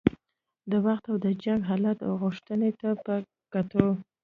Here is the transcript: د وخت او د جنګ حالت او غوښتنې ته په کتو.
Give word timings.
د 0.71 0.71
وخت 0.85 1.03
او 1.11 1.17
د 1.25 1.27
جنګ 1.43 1.61
حالت 1.69 1.97
او 2.07 2.13
غوښتنې 2.23 2.71
ته 2.79 2.89
په 3.05 3.13
کتو. 3.53 3.87